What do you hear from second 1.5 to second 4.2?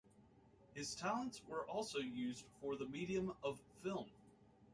also used for the medium of film.